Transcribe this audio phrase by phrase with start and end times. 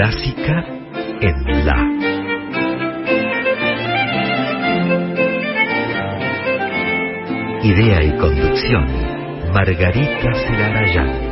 [0.00, 0.64] Clásica
[1.20, 1.76] en La.
[7.62, 8.86] Idea y conducción,
[9.52, 11.30] Margarita Celarayán.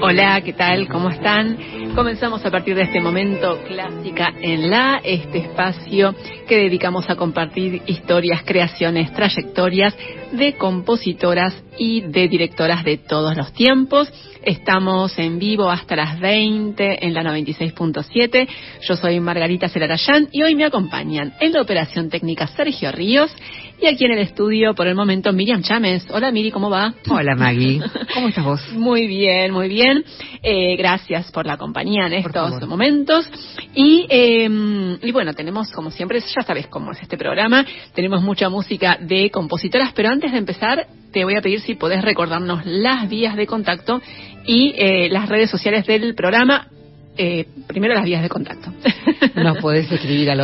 [0.00, 0.86] Hola, ¿qué tal?
[0.86, 1.58] ¿Cómo están?
[1.96, 6.14] Comenzamos a partir de este momento Clásica en la, este espacio
[6.46, 9.96] que dedicamos a compartir historias, creaciones, trayectorias
[10.36, 14.12] de compositoras y de directoras de todos los tiempos.
[14.42, 18.48] Estamos en vivo hasta las 20 en la 96.7.
[18.82, 23.34] Yo soy Margarita Celarayán y hoy me acompañan en la operación técnica Sergio Ríos
[23.84, 26.06] y aquí en el estudio por el momento Miriam Chámez.
[26.10, 26.94] Hola Miri, ¿cómo va?
[27.10, 27.82] Hola Maggie,
[28.14, 28.72] ¿cómo estás vos?
[28.72, 30.02] Muy bien, muy bien.
[30.42, 33.28] Eh, gracias por la compañía en estos momentos.
[33.74, 38.48] Y, eh, y bueno, tenemos como siempre, ya sabes cómo es este programa, tenemos mucha
[38.48, 43.06] música de compositoras, pero antes de empezar te voy a pedir si podés recordarnos las
[43.10, 44.00] vías de contacto
[44.46, 46.68] y eh, las redes sociales del programa.
[47.16, 48.72] Eh, primero las vías de contacto.
[49.36, 50.40] Nos podés escribir al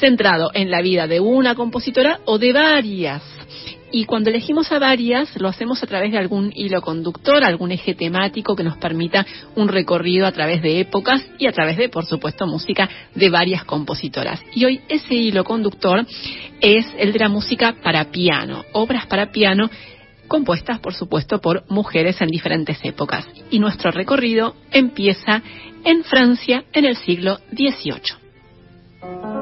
[0.00, 3.22] centrado en la vida de una compositora o de varias
[3.96, 7.94] y cuando elegimos a varias, lo hacemos a través de algún hilo conductor, algún eje
[7.94, 9.24] temático que nos permita
[9.54, 13.64] un recorrido a través de épocas y a través de, por supuesto, música de varias
[13.64, 14.42] compositoras.
[14.54, 16.04] Y hoy ese hilo conductor
[16.60, 19.70] es el de la música para piano, obras para piano
[20.28, 23.26] compuestas, por supuesto, por mujeres en diferentes épocas.
[23.50, 25.42] Y nuestro recorrido empieza
[25.84, 29.35] en Francia en el siglo XVIII.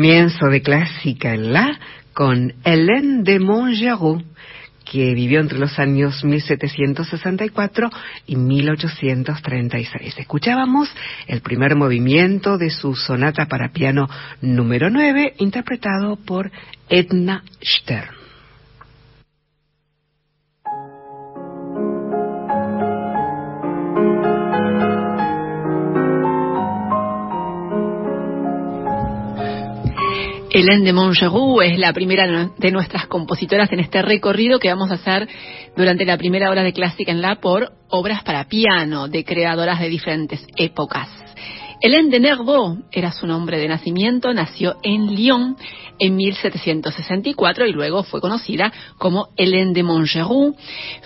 [0.00, 1.78] Comienzo de Clásica en La
[2.14, 4.22] con Hélène de Montgeroux,
[4.90, 7.90] que vivió entre los años 1764
[8.26, 10.16] y 1836.
[10.16, 10.88] Escuchábamos
[11.26, 14.08] el primer movimiento de su sonata para piano
[14.40, 16.50] número 9, interpretado por
[16.88, 18.19] Edna Stern.
[30.60, 34.96] Hélène de Montgeroux es la primera de nuestras compositoras en este recorrido que vamos a
[34.96, 35.26] hacer
[35.74, 39.88] durante la primera hora de Clásica en La por obras para piano de creadoras de
[39.88, 41.08] diferentes épocas.
[41.80, 45.56] Hélène de Nervaux era su nombre de nacimiento, nació en Lyon
[45.98, 50.54] en 1764 y luego fue conocida como Hélène de Montgeroux.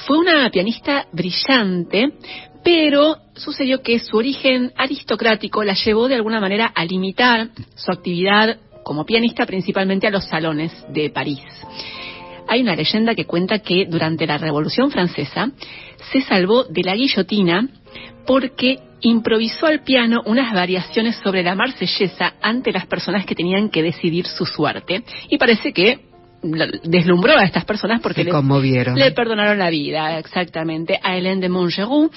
[0.05, 2.09] Fue una pianista brillante,
[2.65, 8.59] pero sucedió que su origen aristocrático la llevó de alguna manera a limitar su actividad
[8.85, 11.43] como pianista principalmente a los salones de París.
[12.47, 15.51] Hay una leyenda que cuenta que durante la Revolución Francesa
[16.13, 17.69] se salvó de la guillotina
[18.27, 23.83] porque improvisó al piano unas variaciones sobre la marsellesa ante las personas que tenían que
[23.83, 25.03] decidir su suerte.
[25.29, 26.01] Y parece que
[26.85, 32.11] deslumbró a estas personas porque le, le perdonaron la vida, exactamente, a Hélène de Montgeroux,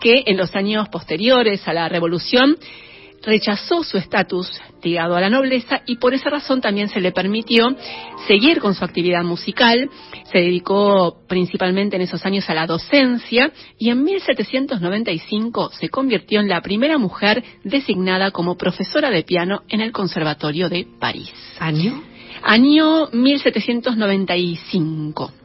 [0.00, 2.56] que en los años posteriores a la Revolución
[3.24, 7.74] rechazó su estatus ligado a la nobleza y por esa razón también se le permitió
[8.26, 9.90] seguir con su actividad musical.
[10.30, 16.48] Se dedicó principalmente en esos años a la docencia y en 1795 se convirtió en
[16.48, 21.32] la primera mujer designada como profesora de piano en el Conservatorio de París.
[21.58, 22.02] ¿Año?
[22.42, 25.43] Año 1795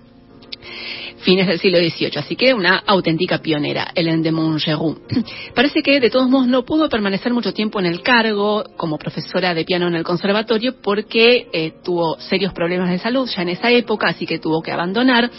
[1.19, 4.97] fines del siglo XVIII, así que una auténtica pionera, Hélène de Montgeroux.
[5.55, 9.53] Parece que de todos modos no pudo permanecer mucho tiempo en el cargo como profesora
[9.53, 13.69] de piano en el conservatorio porque eh, tuvo serios problemas de salud ya en esa
[13.71, 15.29] época, así que tuvo que abandonar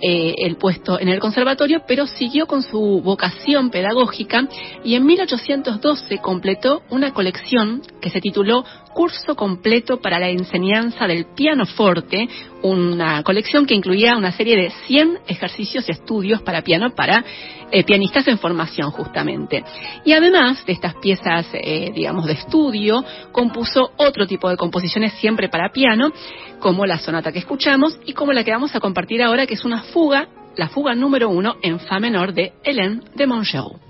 [0.00, 4.46] eh, el puesto en el conservatorio, pero siguió con su vocación pedagógica
[4.84, 11.26] y en 1812 completó una colección que se tituló Curso completo para la enseñanza del
[11.34, 12.28] pianoforte,
[12.62, 17.24] una colección que incluía una serie de 100 ejercicios y estudios para piano para
[17.70, 19.64] eh, pianistas en formación justamente.
[20.04, 25.48] Y además de estas piezas, eh, digamos, de estudio, compuso otro tipo de composiciones siempre
[25.48, 26.12] para piano,
[26.58, 29.64] como la sonata que escuchamos y como la que vamos a compartir ahora, que es
[29.64, 33.89] una fuga, la fuga número uno en fa menor de Hélène de Montgeroux.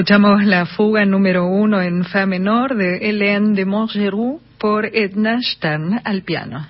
[0.00, 6.00] Escuchamos la fuga número uno en Fa menor de Hélène de Montgeroux por Edna Stern
[6.02, 6.66] al piano.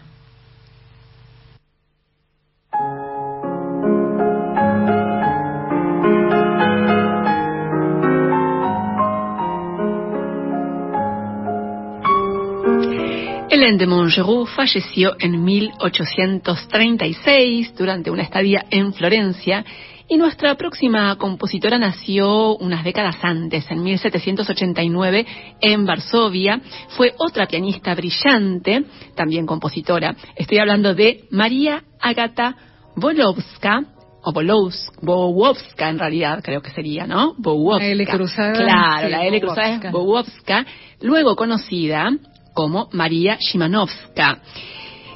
[13.48, 19.64] Hélène de Montgeroux falleció en 1836 durante una estadía en Florencia
[20.10, 25.26] y nuestra próxima compositora nació unas décadas antes, en 1789,
[25.60, 26.60] en Varsovia.
[26.88, 30.16] Fue otra pianista brillante, también compositora.
[30.34, 32.56] Estoy hablando de María Agata
[32.96, 33.84] Bolowska,
[34.22, 37.34] o Bolowska en realidad creo que sería, ¿no?
[37.38, 37.84] Bowowska.
[37.84, 38.52] La L cruzada.
[38.52, 40.66] Claro, la L cruzada es Bowowska,
[41.02, 42.10] luego conocida
[42.52, 44.40] como María Shimanovska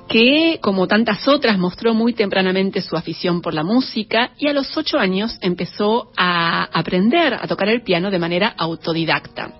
[0.08, 4.76] que, como tantas otras, mostró muy tempranamente su afición por la música y a los
[4.76, 9.52] ocho años empezó a aprender a tocar el piano de manera autodidacta.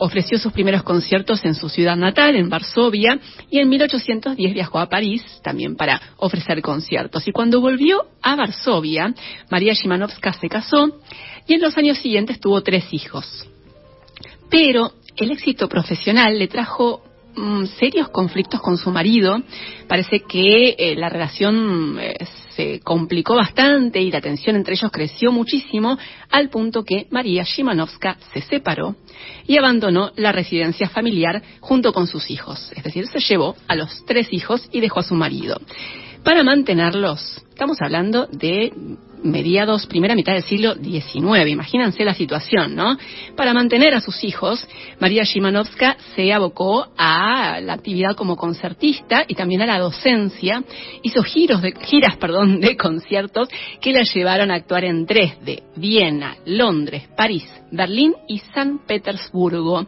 [0.00, 3.18] Ofreció sus primeros conciertos en su ciudad natal, en Varsovia,
[3.48, 7.28] y en 1810 viajó a París también para ofrecer conciertos.
[7.28, 9.14] Y cuando volvió a Varsovia,
[9.50, 10.98] María Shimanovska se casó
[11.46, 13.46] y en los años siguientes tuvo tres hijos.
[14.50, 17.02] Pero el éxito profesional le trajo
[17.36, 19.42] Mm, serios conflictos con su marido.
[19.88, 22.14] Parece que eh, la relación eh,
[22.54, 25.98] se complicó bastante y la tensión entre ellos creció muchísimo
[26.30, 28.94] al punto que María Shimanovska se separó
[29.48, 32.70] y abandonó la residencia familiar junto con sus hijos.
[32.76, 35.60] Es decir, se llevó a los tres hijos y dejó a su marido.
[36.22, 38.72] Para mantenerlos, estamos hablando de
[39.24, 41.48] mediados, primera mitad del siglo XIX.
[41.48, 42.96] Imagínense la situación, ¿no?
[43.36, 44.66] Para mantener a sus hijos,
[45.00, 50.62] María Shimanovska se abocó a la actividad como concertista y también a la docencia.
[51.02, 52.16] Hizo giros de, giras
[52.60, 53.48] de conciertos
[53.80, 59.86] que la llevaron a actuar en Dresde, Viena, Londres, París, Berlín y San Petersburgo.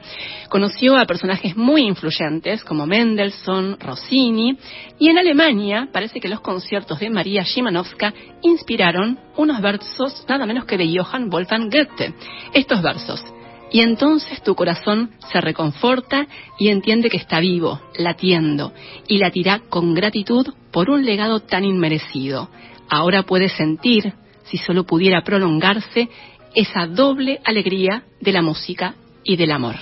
[0.48, 4.56] Conoció a personajes muy influyentes como Mendelssohn, Rossini
[4.98, 10.64] y en Alemania parece que los conciertos de María Shimanovska inspiraron unos versos nada menos
[10.64, 12.14] que de Johann Wolfgang Goethe.
[12.52, 13.24] Estos versos.
[13.70, 16.26] Y entonces tu corazón se reconforta
[16.58, 18.72] y entiende que está vivo, latiendo,
[19.08, 22.48] y latirá con gratitud por un legado tan inmerecido.
[22.88, 24.12] Ahora puede sentir,
[24.44, 26.08] si solo pudiera prolongarse,
[26.54, 28.94] esa doble alegría de la música
[29.24, 29.76] y del amor.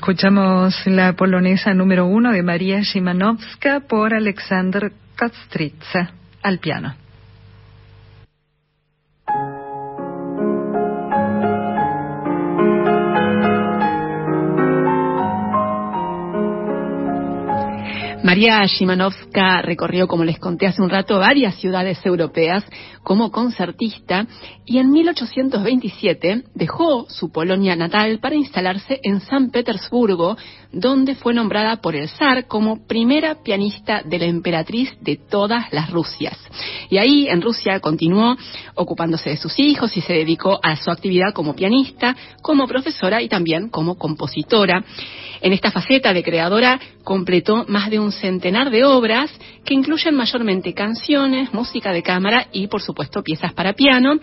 [0.00, 6.94] Escuchamos la polonesa número uno de María Szymanowska por Alexander Kostritza al piano.
[18.22, 22.64] María Shimanovska recorrió, como les conté hace un rato, varias ciudades europeas
[23.10, 24.28] como concertista
[24.64, 30.36] y en 1827 dejó su Polonia natal para instalarse en San Petersburgo,
[30.72, 35.90] donde fue nombrada por el zar como primera pianista de la emperatriz de todas las
[35.90, 36.38] Rusias.
[36.88, 38.36] Y ahí en Rusia continuó
[38.74, 43.28] ocupándose de sus hijos y se dedicó a su actividad como pianista, como profesora y
[43.28, 44.84] también como compositora.
[45.40, 49.30] En esta faceta de creadora completó más de un centenar de obras
[49.64, 54.18] que incluyen mayormente canciones, música de cámara y, por supuesto, piezas para piano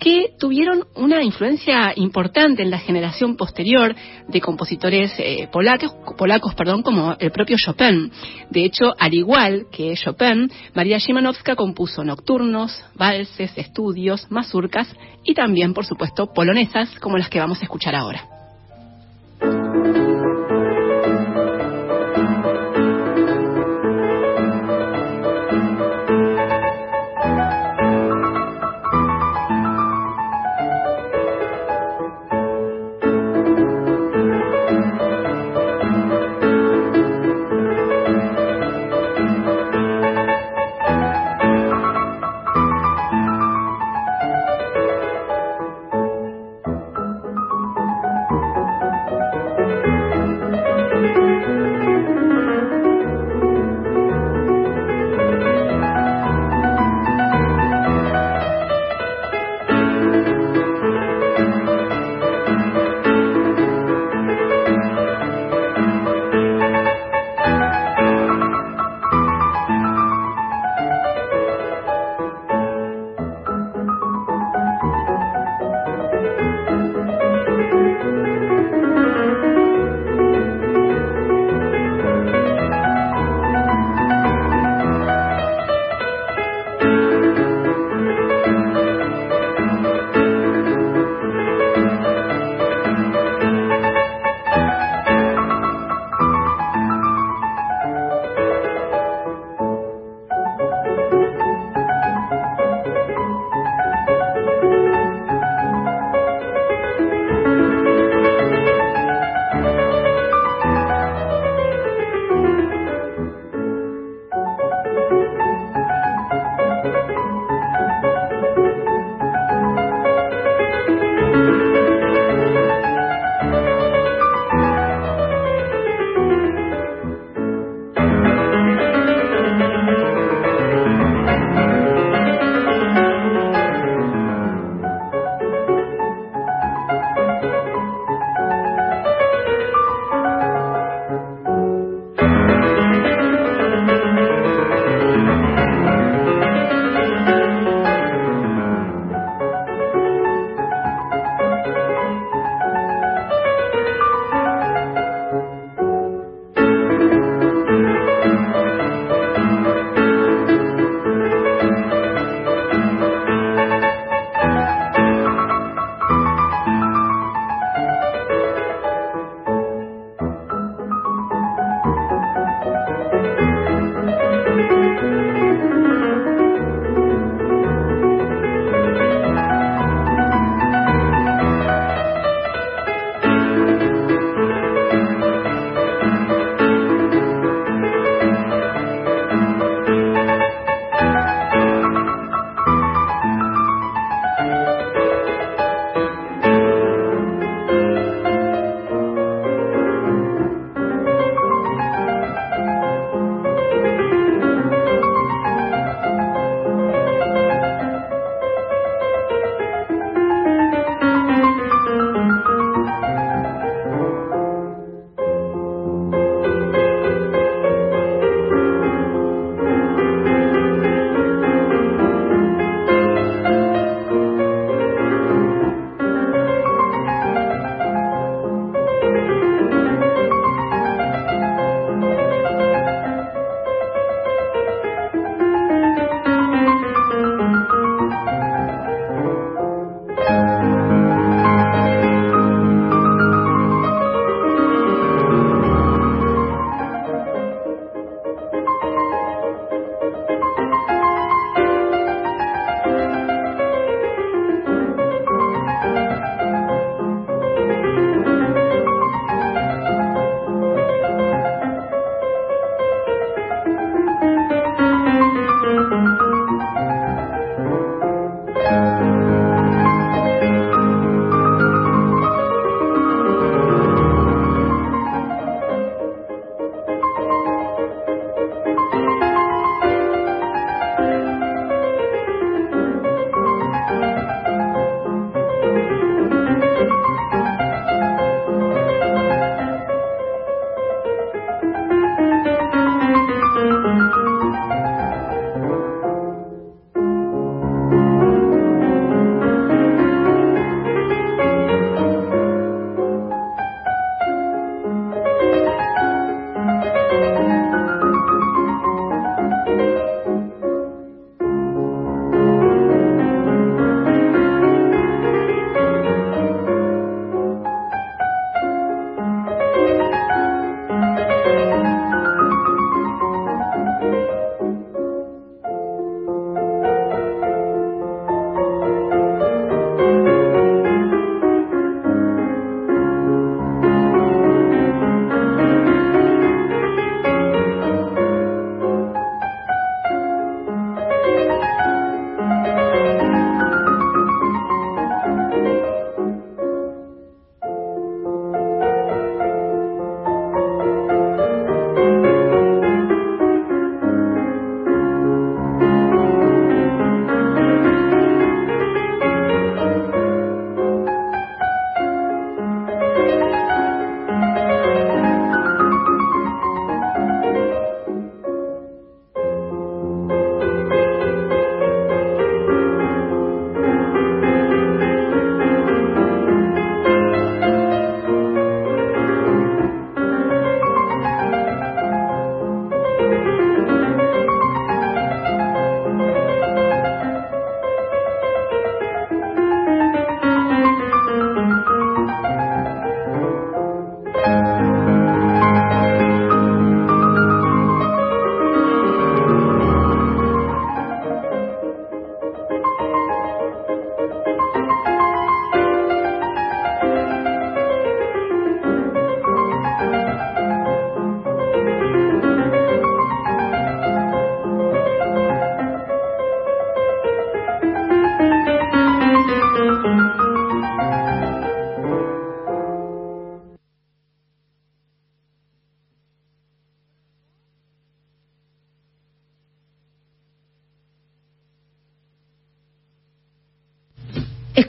[0.00, 3.94] que tuvieron una influencia importante en la generación posterior
[4.26, 8.10] de compositores eh, polacos, polacos perdón, como el propio Chopin.
[8.48, 14.88] De hecho, al igual que Chopin, María Szymanowska compuso nocturnos, valses, estudios, mazurcas
[15.22, 18.39] y también, por supuesto, polonesas como las que vamos a escuchar ahora.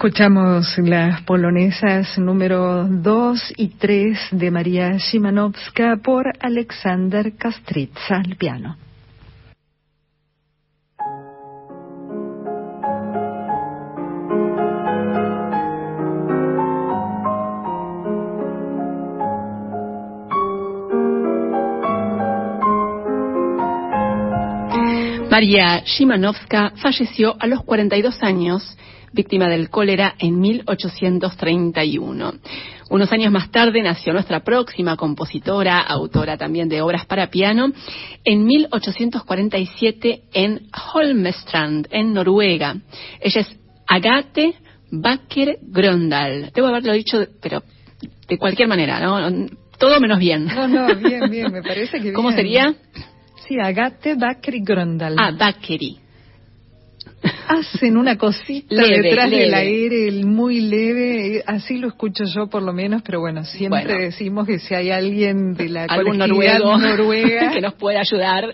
[0.04, 8.78] Escuchamos las polonesas número 2 y 3 de María Szymanowska por Alexander Kastritza al piano.
[25.30, 28.76] María Szymanowska falleció a los 42 años,
[29.14, 32.34] víctima del cólera en 1831.
[32.90, 37.72] Unos años más tarde nació nuestra próxima compositora, autora también de obras para piano,
[38.24, 42.76] en 1847 en Holmestrand, en Noruega.
[43.20, 44.56] Ella es Agathe
[44.92, 46.52] Bakker Gröndal.
[46.54, 47.64] Debo haberlo dicho, pero
[48.28, 49.48] de cualquier manera, ¿no?
[49.78, 50.46] Todo menos bien.
[50.46, 52.14] No, no, bien, bien, me parece que bien.
[52.14, 52.76] ¿Cómo sería?
[53.48, 55.16] Sí, Agate Bakri Gröndal.
[55.18, 55.98] Ah, Bakeri.
[57.48, 59.44] Hacen una cosita Leve, detrás leve.
[59.44, 64.00] del aire, muy leve, así lo escucho yo por lo menos, pero bueno, siempre Bueno.
[64.00, 68.54] decimos que si hay alguien de la algún noruego noruega, que nos pueda ayudar.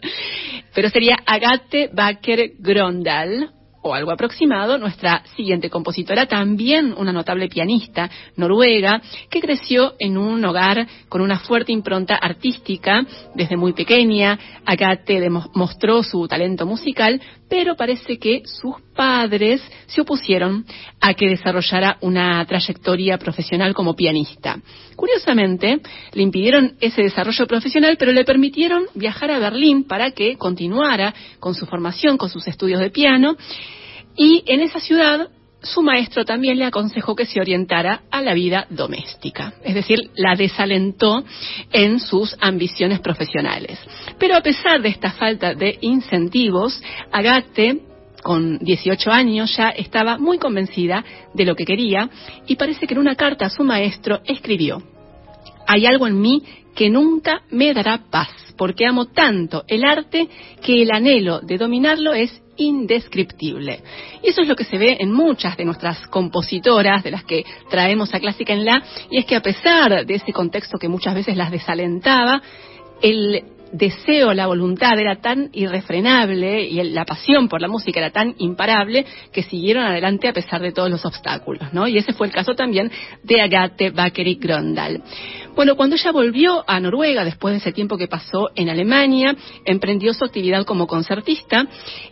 [0.73, 8.09] Pero sería Agathe Bakker Gröndal o algo aproximado, nuestra siguiente compositora, también una notable pianista
[8.35, 14.37] noruega, que creció en un hogar con una fuerte impronta artística desde muy pequeña.
[14.65, 20.65] Agathe demo- mostró su talento musical, pero parece que sus padres se opusieron
[20.99, 24.59] a que desarrollara una trayectoria profesional como pianista.
[24.95, 25.79] Curiosamente,
[26.11, 31.53] le impidieron ese desarrollo profesional, pero le permitieron viajar a Berlín para que continuara con
[31.53, 33.37] su formación, con sus estudios de piano,
[34.17, 35.29] y en esa ciudad
[35.61, 40.35] su maestro también le aconsejó que se orientara a la vida doméstica, es decir, la
[40.35, 41.23] desalentó
[41.71, 43.79] en sus ambiciones profesionales.
[44.19, 46.81] Pero a pesar de esta falta de incentivos,
[47.11, 47.86] Agathe
[48.23, 51.03] con 18 años ya estaba muy convencida
[51.33, 52.09] de lo que quería
[52.47, 54.81] y parece que en una carta a su maestro escribió,
[55.67, 56.43] hay algo en mí
[56.75, 60.29] que nunca me dará paz, porque amo tanto el arte
[60.61, 63.81] que el anhelo de dominarlo es indescriptible.
[64.23, 67.43] Y eso es lo que se ve en muchas de nuestras compositoras, de las que
[67.69, 71.15] traemos a Clásica en La, y es que a pesar de ese contexto que muchas
[71.15, 72.41] veces las desalentaba,
[73.01, 78.35] el deseo, la voluntad era tan irrefrenable y la pasión por la música era tan
[78.37, 81.87] imparable que siguieron adelante a pesar de todos los obstáculos, ¿no?
[81.87, 82.91] Y ese fue el caso también
[83.23, 85.01] de Agathe Bakkeri Gröndal.
[85.57, 89.35] Bueno, cuando ella volvió a Noruega, después de ese tiempo que pasó en Alemania,
[89.65, 91.65] emprendió su actividad como concertista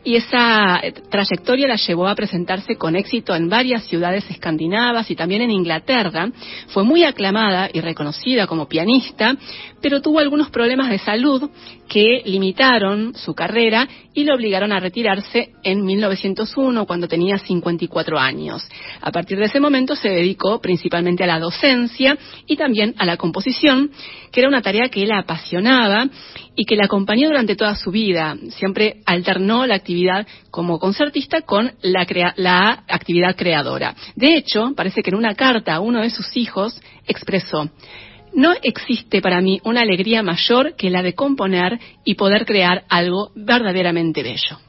[0.03, 5.15] y esa eh, trayectoria la llevó a presentarse con éxito en varias ciudades escandinavas y
[5.15, 6.31] también en Inglaterra.
[6.69, 9.37] Fue muy aclamada y reconocida como pianista,
[9.79, 11.47] pero tuvo algunos problemas de salud
[11.87, 18.67] que limitaron su carrera y le obligaron a retirarse en 1901 cuando tenía 54 años.
[19.01, 22.17] A partir de ese momento se dedicó principalmente a la docencia
[22.47, 23.34] y también a la composición,
[24.31, 26.07] que era una tarea que él apasionaba
[26.55, 28.35] y que le acompañó durante toda su vida.
[28.51, 33.95] Siempre alternó la actividad como concertista con la, crea- la actividad creadora.
[34.15, 37.69] De hecho, parece que en una carta a uno de sus hijos expresó,
[38.33, 43.31] no existe para mí una alegría mayor que la de componer y poder crear algo
[43.35, 44.59] verdaderamente bello.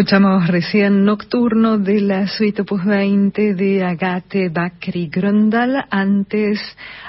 [0.00, 6.58] Escuchamos recién Nocturno de la suite opus 20 de Agate Bakri Gröndal, antes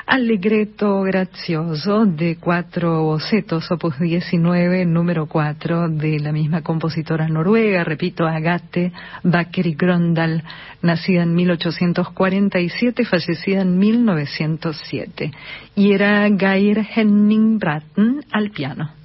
[0.06, 8.28] Allegretto Grazioso de cuatro bocetos opus 19, número 4 de la misma compositora noruega, repito,
[8.28, 8.92] Agate
[9.24, 10.44] Bakri Gröndal,
[10.82, 15.32] nacida en 1847, fallecida en 1907,
[15.78, 19.01] y era Geir Henning Bratten al piano.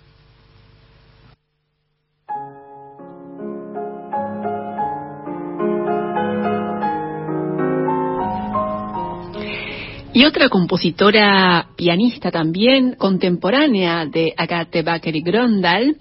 [10.16, 15.94] Y otra compositora pianista también, contemporánea de Agathe Bakeri Grondal,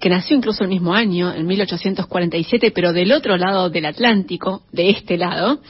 [0.00, 4.88] que nació incluso el mismo año, en 1847, pero del otro lado del Atlántico, de
[4.88, 5.60] este lado,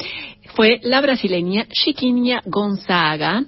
[0.54, 3.42] fue la brasileña Chiquinha Gonzaga,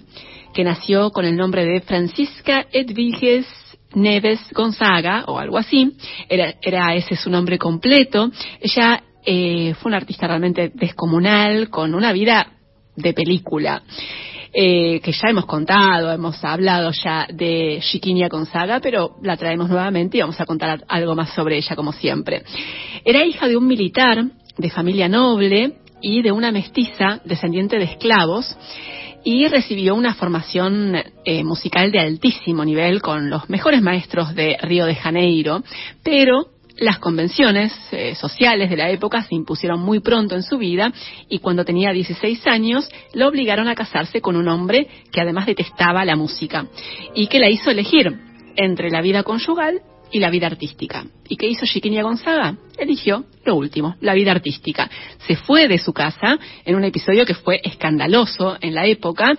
[0.52, 3.46] que nació con el nombre de Francisca Edviges
[3.94, 5.92] Neves Gonzaga, o algo así,
[6.28, 8.32] era, era ese su nombre completo.
[8.60, 12.48] Ella eh, fue una artista realmente descomunal, con una vida
[12.96, 13.82] de película.
[14.56, 20.16] Eh, que ya hemos contado, hemos hablado ya de Chiquinia Gonzaga, pero la traemos nuevamente
[20.16, 22.44] y vamos a contar algo más sobre ella, como siempre.
[23.04, 24.24] Era hija de un militar
[24.56, 28.56] de familia noble y de una mestiza descendiente de esclavos
[29.24, 34.86] y recibió una formación eh, musical de altísimo nivel con los mejores maestros de Río
[34.86, 35.64] de Janeiro,
[36.04, 40.92] pero las convenciones eh, sociales de la época se impusieron muy pronto en su vida
[41.28, 46.04] y cuando tenía 16 años lo obligaron a casarse con un hombre que además detestaba
[46.04, 46.66] la música
[47.14, 48.12] y que la hizo elegir
[48.56, 51.04] entre la vida conyugal y la vida artística.
[51.28, 52.56] ¿Y qué hizo Chiquinia Gonzaga?
[52.78, 54.88] Eligió lo último, la vida artística.
[55.26, 59.32] Se fue de su casa en un episodio que fue escandaloso en la época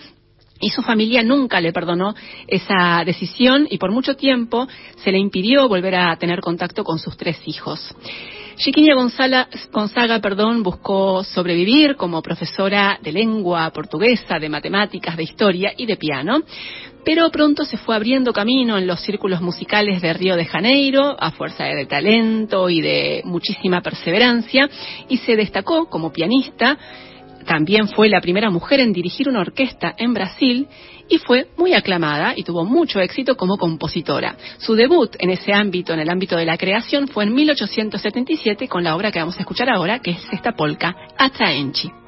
[0.60, 2.16] y su familia nunca le perdonó
[2.48, 4.68] esa decisión y por mucho tiempo
[5.04, 7.94] se le impidió volver a tener contacto con sus tres hijos.
[8.58, 15.86] Chiquiña Gonzaga perdón, buscó sobrevivir como profesora de lengua portuguesa, de matemáticas, de historia y
[15.86, 16.42] de piano,
[17.04, 21.32] pero pronto se fue abriendo camino en los círculos musicales de Río de Janeiro a
[21.32, 24.70] fuerza de talento y de muchísima perseverancia
[25.10, 26.78] y se destacó como pianista
[27.46, 30.68] también fue la primera mujer en dirigir una orquesta en Brasil
[31.08, 34.36] y fue muy aclamada y tuvo mucho éxito como compositora.
[34.58, 38.84] Su debut en ese ámbito, en el ámbito de la creación, fue en 1877 con
[38.84, 42.05] la obra que vamos a escuchar ahora, que es esta polca, Atraenchi.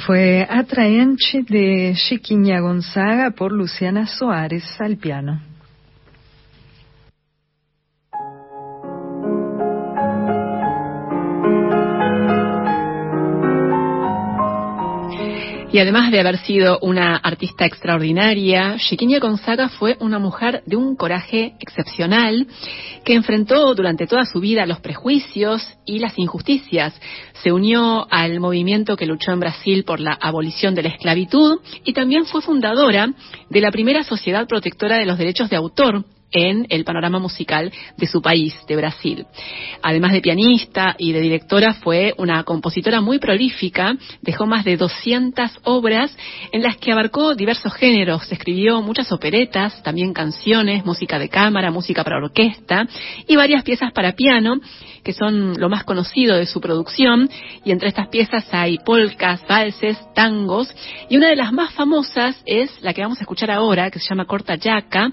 [0.00, 5.40] Fue Atraente de Chiquiña Gonzaga por Luciana Soares al piano.
[15.72, 20.96] Y además de haber sido una artista extraordinaria, Chiquiña Gonzaga fue una mujer de un
[20.96, 22.46] coraje excepcional
[23.06, 26.92] que enfrentó durante toda su vida los prejuicios y las injusticias.
[27.40, 31.92] Se unió al movimiento que luchó en Brasil por la abolición de la esclavitud y
[31.92, 33.08] también fue fundadora
[33.48, 38.06] de la primera sociedad protectora de los derechos de autor en el panorama musical de
[38.06, 39.26] su país, de Brasil.
[39.82, 45.50] Además de pianista y de directora, fue una compositora muy prolífica, dejó más de 200
[45.64, 46.16] obras
[46.52, 52.04] en las que abarcó diversos géneros, escribió muchas operetas, también canciones, música de cámara, música
[52.04, 52.86] para orquesta
[53.26, 54.60] y varias piezas para piano,
[55.02, 57.30] que son lo más conocido de su producción,
[57.64, 60.68] y entre estas piezas hay polcas, valses, tangos,
[61.08, 64.08] y una de las más famosas es la que vamos a escuchar ahora, que se
[64.08, 65.12] llama Corta Yaca,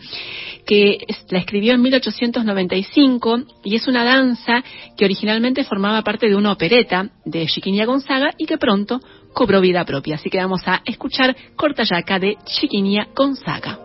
[0.66, 0.98] que
[1.30, 4.64] la escribió en 1895 y es una danza
[4.98, 9.00] que originalmente formaba parte de una opereta de Chiquiña Gonzaga y que pronto
[9.34, 10.16] cobró vida propia.
[10.16, 13.83] Así que vamos a escuchar Cortayaca de Chiquiña Gonzaga.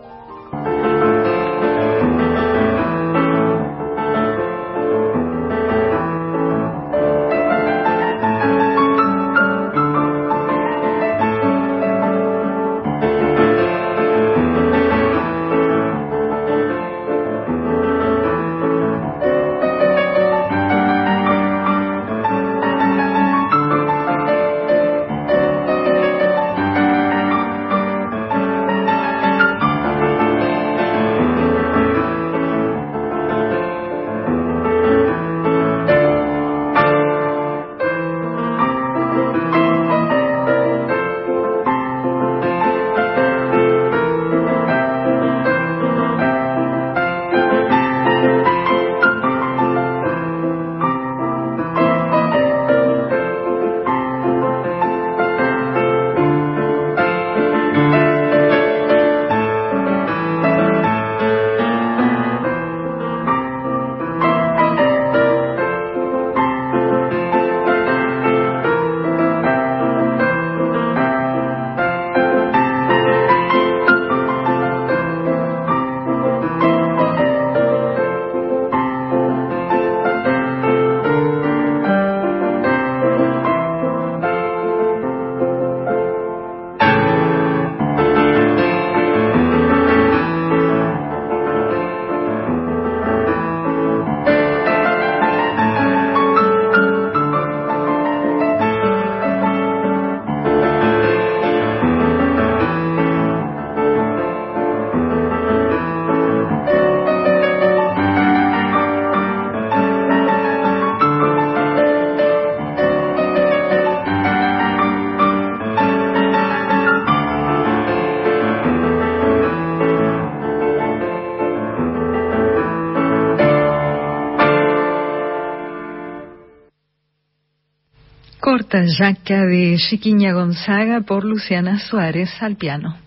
[128.87, 132.97] Yaca de Chiquiña Gonzaga por Luciana Suárez al piano.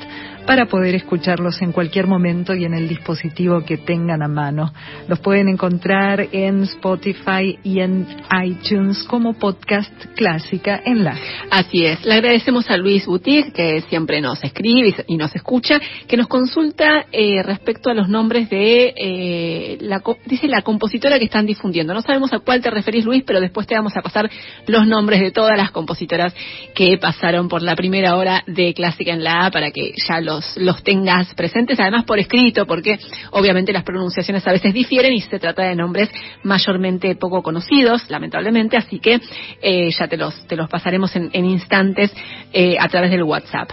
[0.46, 4.74] para poder escucharlos en cualquier momento y en el dispositivo que tengan a mano.
[5.08, 8.08] Los pueden encontrar en Spotify y en
[8.44, 11.18] iTunes como podcast clásica en la.
[11.50, 12.06] Así es.
[12.06, 17.06] Le agradecemos a Luis Butig, que siempre nos escribe y nos escucha, que nos consulta
[17.12, 21.94] eh, respecto a los nombres de, eh, la, dice la compositora que están difundiendo.
[21.94, 24.30] No sabemos a cuál te referís, Luis, pero después te vamos a pasar
[24.68, 26.34] los nombres de todas las compositoras
[26.76, 30.84] que pasaron por la primera hora de Clásica en la para que ya lo los,
[30.84, 33.00] tengas presentes, además por escrito, porque
[33.32, 36.10] obviamente las pronunciaciones a veces difieren y se trata de nombres
[36.44, 39.20] mayormente poco conocidos, lamentablemente, así que
[39.62, 42.14] eh, ya te los, te los pasaremos en, instantes
[42.52, 43.70] eh, a través del WhatsApp.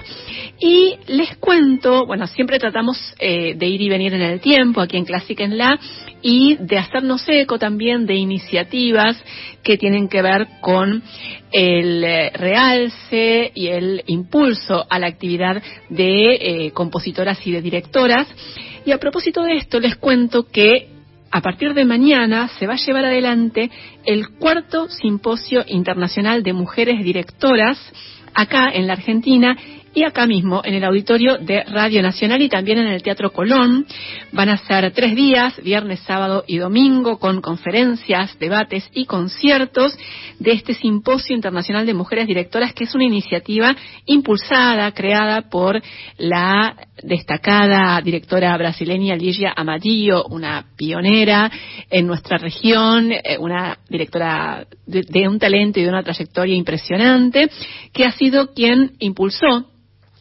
[0.58, 4.96] Y les cuento, bueno, siempre tratamos eh, de ir y venir en el tiempo aquí
[4.96, 5.78] en Clásica en La
[6.22, 9.22] y de hacernos eco también de iniciativas
[9.62, 11.02] que tienen que ver con
[11.52, 18.26] el eh, realce y el impulso a la actividad de eh, compositoras y de directoras.
[18.84, 20.88] Y a propósito de esto, les cuento que
[21.30, 23.70] a partir de mañana se va a llevar adelante
[24.04, 27.78] el cuarto simposio internacional de mujeres directoras
[28.34, 29.56] acá en la Argentina
[29.92, 33.86] y acá mismo en el auditorio de Radio Nacional y también en el Teatro Colón.
[34.32, 39.96] Van a ser tres días, viernes, sábado y domingo, con conferencias, debates y conciertos
[40.38, 43.74] de este Simposio Internacional de Mujeres Directoras, que es una iniciativa
[44.06, 45.80] impulsada, creada por
[46.18, 51.50] la destacada directora brasileña Ligia Amadillo, una pionera
[51.90, 57.50] en nuestra región, eh, una directora de, de un talento y de una trayectoria impresionante,
[57.92, 59.66] que ha sido quien impulsó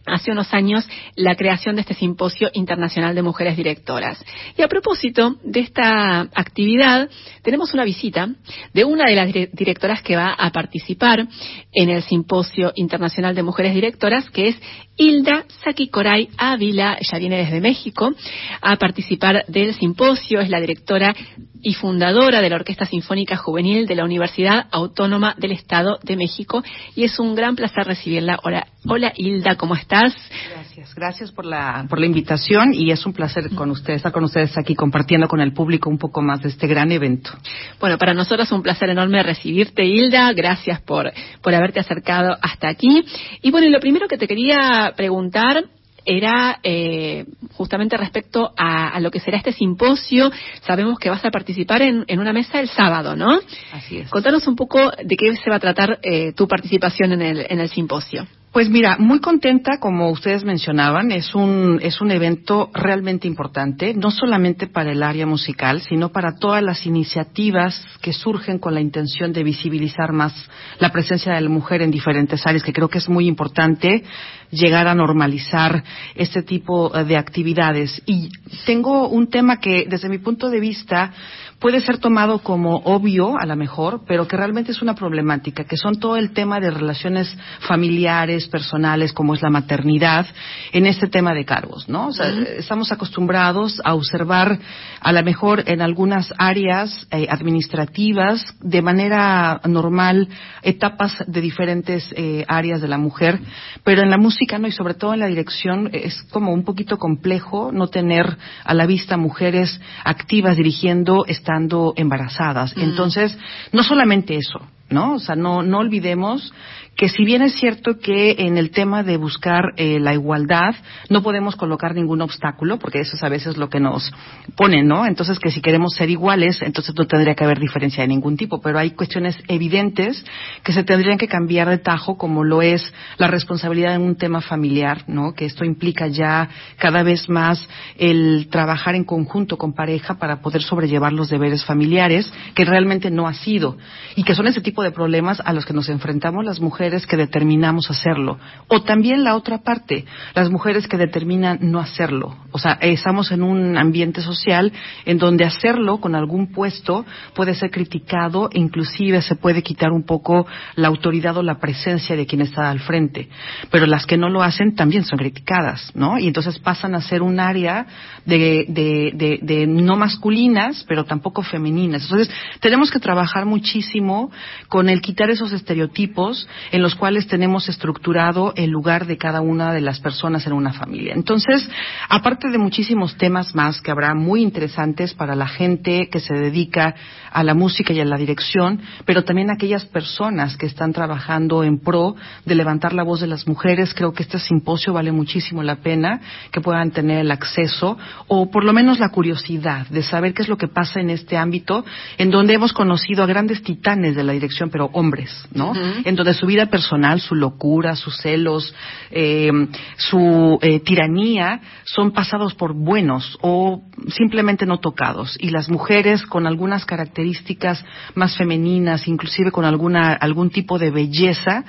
[0.10, 4.24] hace unos años la creación de este simposio internacional de mujeres directoras.
[4.57, 7.10] Y a propósito de esta actividad,
[7.41, 8.30] tenemos una visita
[8.74, 11.28] de una de las directoras que va a participar
[11.72, 14.62] en el simposio internacional de mujeres directoras, que es
[14.97, 18.14] Hilda Sakikoray Ávila, ella viene desde México
[18.62, 21.16] a participar del simposio, es la directora
[21.62, 26.64] y fundadora de la Orquesta Sinfónica Juvenil de la Universidad Autónoma del Estado de México
[26.95, 28.39] y es un gran placer recibirla.
[28.43, 30.14] Hola, hola Hilda, ¿cómo estás?
[30.51, 34.24] Gracias, gracias por la, por la invitación y es un placer con ustedes, estar con
[34.24, 37.32] ustedes aquí compartiendo con el público un poco más de este gran evento.
[37.80, 42.70] Bueno, para nosotros es un placer enorme recibirte Hilda, gracias por, por haberte acercado hasta
[42.70, 43.03] aquí.
[43.41, 45.66] Y bueno, lo primero que te quería preguntar
[46.05, 50.31] era eh, justamente respecto a, lo que será este simposio.
[50.61, 53.39] Sabemos que vas a participar en, una mesa el sábado, ¿no?
[53.71, 54.09] Así es.
[54.09, 57.59] Contanos un poco de qué se va a tratar eh, tu participación en el, en
[57.59, 58.27] el simposio.
[58.51, 64.09] Pues mira, muy contenta, como ustedes mencionaban, es un, es un evento realmente importante, no
[64.09, 69.33] solamente para el área musical, sino para todas las iniciativas que surgen con la intención
[69.33, 70.33] de visibilizar más
[70.79, 74.03] la presencia de la mujer en diferentes áreas, que creo que es muy importante
[74.49, 75.83] llegar a normalizar
[76.15, 78.01] este tipo de actividades.
[78.07, 78.31] Y
[78.65, 81.13] tengo un tema que, desde mi punto de vista,
[81.60, 85.78] puede ser tomado como obvio, a lo mejor, pero que realmente es una problemática, que
[85.78, 87.36] son todo el tema de relaciones
[87.68, 90.26] familiares, personales, como es la maternidad,
[90.72, 92.07] en este tema de cargos, ¿no?
[92.07, 94.57] O sea, estamos acostumbrados a observar,
[95.01, 100.30] a lo mejor en algunas áreas eh, administrativas, de manera normal,
[100.64, 103.39] etapas de diferentes eh, áreas de la mujer,
[103.84, 106.97] pero en la música no, y sobre todo en la dirección, es como un poquito
[106.97, 112.77] complejo no tener a la vista mujeres activas dirigiendo, estando embarazadas.
[112.77, 112.81] Mm.
[112.81, 113.37] Entonces,
[113.71, 115.15] no solamente eso, ¿no?
[115.15, 116.53] O sea, no, no olvidemos
[116.99, 120.75] que si bien es cierto que en el tema de buscar eh, la igualdad
[121.09, 124.11] no podemos colocar ningún obstáculo, porque eso es a veces lo que nos
[124.57, 125.05] pone, ¿no?
[125.05, 128.59] Entonces que si queremos ser iguales, entonces no tendría que haber diferencia de ningún tipo,
[128.59, 130.25] pero hay cuestiones evidentes
[130.61, 134.41] que se tendrían que cambiar de tajo, como lo es la responsabilidad en un tema
[134.41, 135.33] familiar, ¿no?
[135.33, 137.65] Que esto implica ya cada vez más
[137.97, 143.25] el trabajar en conjunto con pareja para poder sobrellevar los deberes familiares, que realmente no
[143.25, 143.77] ha sido,
[144.17, 147.17] y que son ese tipo de problemas a los que nos enfrentamos las mujeres que
[147.17, 148.37] determinamos hacerlo.
[148.67, 152.35] O también la otra parte, las mujeres que determinan no hacerlo.
[152.51, 154.71] O sea, estamos en un ambiente social
[155.05, 160.03] en donde hacerlo con algún puesto puede ser criticado e inclusive se puede quitar un
[160.03, 163.29] poco la autoridad o la presencia de quien está al frente.
[163.69, 166.17] Pero las que no lo hacen también son criticadas, ¿no?
[166.17, 167.85] Y entonces pasan a ser un área
[168.25, 172.03] de, de, de no masculinas, pero tampoco femeninas.
[172.03, 174.31] Entonces, tenemos que trabajar muchísimo
[174.67, 176.47] con el quitar esos estereotipos
[176.80, 180.71] en los cuales tenemos estructurado el lugar de cada una de las personas en una
[180.71, 181.13] familia.
[181.13, 181.69] Entonces,
[182.07, 186.95] aparte de muchísimos temas más que habrá muy interesantes para la gente que se dedica
[187.34, 191.80] a la música y a la dirección, pero también aquellas personas que están trabajando en
[191.80, 192.15] pro
[192.45, 196.21] de levantar la voz de las mujeres, creo que este simposio vale muchísimo la pena
[196.49, 200.47] que puedan tener el acceso o por lo menos la curiosidad de saber qué es
[200.47, 201.84] lo que pasa en este ámbito,
[202.17, 205.73] en donde hemos conocido a grandes titanes de la dirección, pero hombres, ¿no?
[206.05, 208.74] En donde su vida personal, su locura, sus celos,
[209.12, 209.51] eh,
[209.97, 215.38] su eh, tiranía son pasados por buenos o simplemente no tocados.
[215.39, 217.84] Y las mujeres con algunas características
[218.16, 221.64] más femeninas, inclusive con alguna, algún tipo de belleza,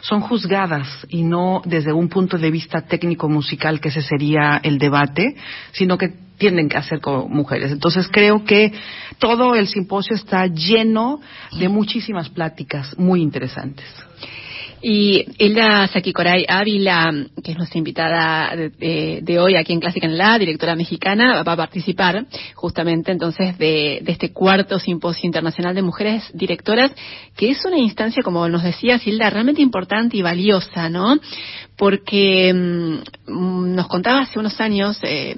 [0.00, 4.78] son juzgadas y no desde un punto de vista técnico musical, que ese sería el
[4.78, 5.36] debate,
[5.72, 7.72] sino que tienen que hacer como mujeres.
[7.72, 8.72] Entonces creo que
[9.18, 11.20] todo el simposio está lleno
[11.58, 13.86] de muchísimas pláticas muy interesantes.
[14.82, 17.10] Y Hilda Sakikoray Ávila,
[17.42, 21.56] que es nuestra invitada de, hoy aquí en Clásica en la, directora mexicana, va a
[21.56, 26.92] participar justamente entonces de, de, este cuarto simposio internacional de mujeres directoras,
[27.36, 31.18] que es una instancia, como nos decía Hilda, realmente importante y valiosa, ¿no?
[31.76, 35.34] Porque mm, nos contaba hace unos años eh,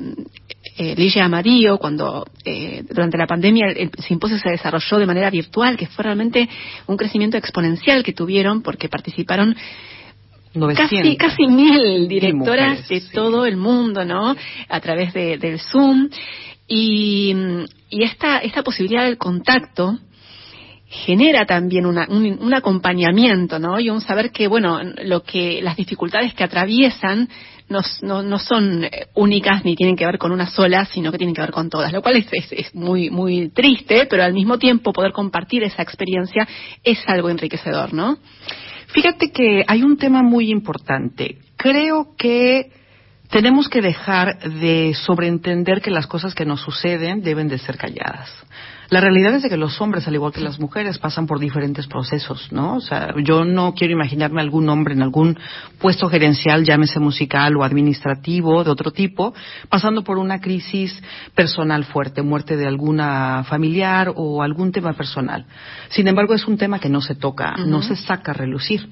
[0.78, 5.76] eh, Ligia Amarillo, cuando eh, durante la pandemia el, simposio se desarrolló de manera virtual,
[5.76, 6.48] que fue realmente
[6.86, 9.56] un crecimiento exponencial que tuvieron porque participaron
[10.76, 14.36] casi casi mil directoras de todo el mundo, ¿no?
[14.68, 16.10] A través de, del Zoom
[16.68, 17.34] y,
[17.90, 19.98] y esta esta posibilidad del contacto
[20.86, 23.78] genera también una, un, un, acompañamiento, ¿no?
[23.78, 27.28] Y un saber que, bueno, lo que las dificultades que atraviesan
[27.68, 31.18] no, no, no, son eh, únicas ni tienen que ver con una sola, sino que
[31.18, 34.32] tienen que ver con todas, lo cual es, es, es, muy, muy triste, pero al
[34.32, 36.46] mismo tiempo poder compartir esa experiencia
[36.82, 38.18] es algo enriquecedor, ¿no?
[38.88, 41.38] Fíjate que hay un tema muy importante.
[41.56, 42.70] Creo que
[43.30, 48.30] tenemos que dejar de sobreentender que las cosas que nos suceden deben de ser calladas.
[48.90, 51.86] La realidad es de que los hombres, al igual que las mujeres, pasan por diferentes
[51.86, 52.76] procesos, ¿no?
[52.76, 55.38] O sea, yo no quiero imaginarme algún hombre en algún
[55.78, 59.34] puesto gerencial, llámese musical o administrativo, de otro tipo,
[59.68, 61.02] pasando por una crisis
[61.34, 65.44] personal fuerte, muerte de alguna familiar o algún tema personal.
[65.90, 68.88] Sin embargo, es un tema que no se toca, no se saca a relucir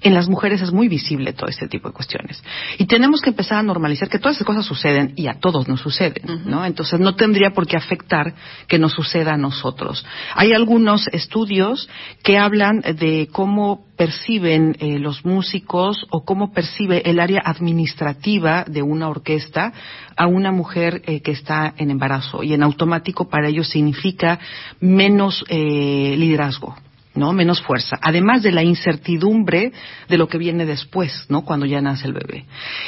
[0.00, 2.42] en las mujeres es muy visible todo este tipo de cuestiones.
[2.78, 5.80] Y tenemos que empezar a normalizar que todas esas cosas suceden y a todos nos
[5.80, 6.64] suceden, ¿no?
[6.64, 8.34] Entonces no tendría por qué afectar
[8.66, 10.04] que nos suceda a nosotros.
[10.34, 11.88] Hay algunos estudios
[12.22, 18.80] que hablan de cómo perciben eh, los músicos o cómo percibe el área administrativa de
[18.80, 19.72] una orquesta
[20.16, 24.38] a una mujer eh, que está en embarazo y en automático para ellos significa
[24.80, 26.76] menos eh, liderazgo,
[27.14, 27.32] ¿no?
[27.32, 27.98] Menos fuerza.
[28.00, 29.72] Además de la incertidumbre
[30.08, 31.44] de lo que viene después, ¿no?
[31.44, 32.44] Cuando ya nace el bebé.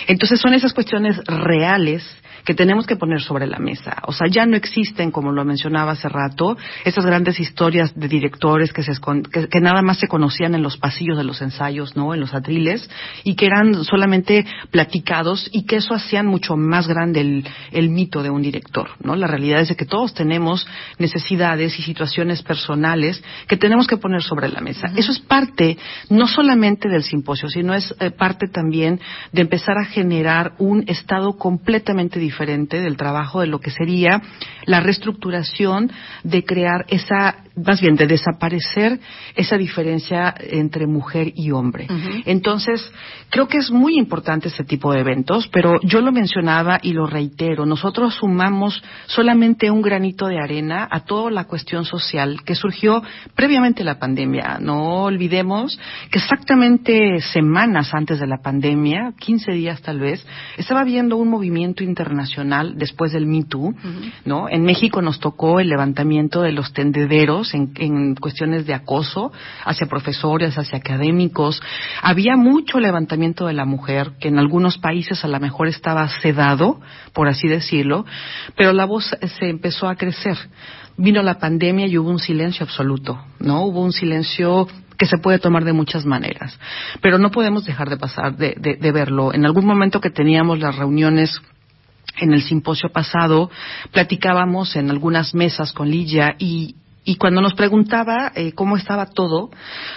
[0.06, 2.04] Entonces son esas cuestiones reales
[2.44, 3.96] que tenemos que poner sobre la mesa.
[4.06, 8.72] O sea, ya no existen, como lo mencionaba hace rato, esas grandes historias de directores
[8.72, 8.92] que, se
[9.50, 12.14] que, nada más se conocían en los pasillos de los ensayos, ¿no?
[12.14, 12.88] En los atriles,
[13.24, 18.22] y que eran solamente platicados y que eso hacían mucho más grande el, el mito
[18.22, 19.16] de un director, ¿no?
[19.16, 20.66] La realidad es de que todos tenemos
[20.98, 24.90] necesidades y situaciones personales que tenemos que poner sobre la mesa.
[24.96, 25.76] Eso es parte
[26.08, 29.00] no solamente del simposio, sino es eh, parte también
[29.32, 34.22] de empezar a generar un estado completamente diferente diferente del trabajo de lo que sería
[34.64, 35.90] la reestructuración
[36.22, 39.00] de crear esa, más bien de desaparecer
[39.34, 41.86] esa diferencia entre mujer y hombre.
[42.24, 42.92] Entonces,
[43.30, 47.06] creo que es muy importante este tipo de eventos, pero yo lo mencionaba y lo
[47.06, 53.02] reitero, nosotros sumamos solamente un granito de arena a toda la cuestión social que surgió
[53.34, 54.58] previamente la pandemia.
[54.60, 55.78] No olvidemos
[56.10, 60.24] que exactamente semanas antes de la pandemia, 15 días tal vez,
[60.56, 63.74] estaba habiendo un movimiento internacional nacional después del Me Too,
[64.24, 64.48] ¿no?
[64.48, 69.32] En México nos tocó el levantamiento de los tendederos en, cuestiones de acoso
[69.64, 71.60] hacia profesores, hacia académicos.
[72.02, 76.80] Había mucho levantamiento de la mujer, que en algunos países a lo mejor estaba sedado,
[77.12, 78.04] por así decirlo,
[78.56, 80.36] pero la voz se empezó a crecer.
[80.96, 83.64] Vino la pandemia y hubo un silencio absoluto, ¿no?
[83.64, 84.68] Hubo un silencio
[84.98, 86.58] que se puede tomar de muchas maneras.
[87.00, 89.32] Pero no podemos dejar de pasar, de, de, verlo.
[89.32, 91.40] En algún momento que teníamos las reuniones
[92.18, 93.50] en el simposio pasado
[93.92, 99.50] platicábamos en algunas mesas con Lidia y Y cuando nos preguntaba eh, cómo estaba todo,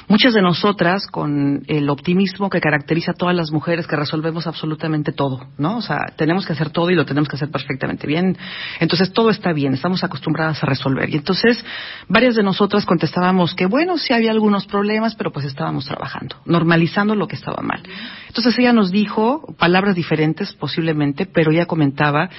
[0.08, 5.12] muchas de nosotras, con el optimismo que caracteriza a todas las mujeres, que resolvemos absolutamente
[5.12, 5.78] todo, ¿no?
[5.78, 8.38] O sea, tenemos que hacer todo y lo tenemos que hacer perfectamente bien.
[8.80, 11.10] Entonces, todo está bien, estamos acostumbradas a resolver.
[11.10, 11.64] Y entonces,
[12.08, 17.16] varias de nosotras contestábamos que, bueno, sí había algunos problemas, pero pues estábamos trabajando, normalizando
[17.16, 17.84] lo que estaba mal.
[18.28, 22.30] Entonces, ella nos dijo palabras diferentes, posiblemente, pero ella comentaba